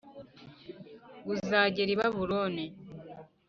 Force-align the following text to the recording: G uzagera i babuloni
G 1.25 1.27
uzagera 1.33 1.89
i 1.95 1.97
babuloni 1.99 2.65